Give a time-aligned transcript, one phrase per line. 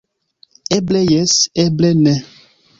[0.77, 2.19] Eble jes, eble ne.